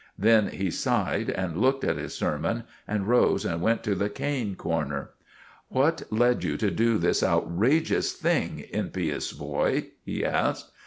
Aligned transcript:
Then 0.17 0.47
he 0.47 0.71
sighed, 0.71 1.29
and 1.29 1.57
looked 1.61 1.83
at 1.83 1.95
his 1.97 2.15
sermon, 2.15 2.63
and 2.87 3.07
rose 3.07 3.45
and 3.45 3.61
went 3.61 3.83
to 3.83 3.93
the 3.93 4.09
cane 4.09 4.55
corner. 4.55 5.11
"What 5.69 6.01
led 6.09 6.43
you 6.43 6.57
to 6.57 6.71
do 6.71 6.97
this 6.97 7.21
outrageous 7.21 8.11
thing, 8.13 8.65
impious 8.71 9.31
boy?" 9.31 9.89
he 10.03 10.25
asked. 10.25 10.71